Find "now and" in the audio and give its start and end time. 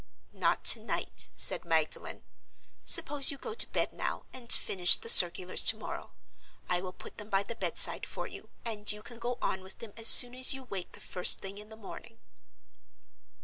3.93-4.51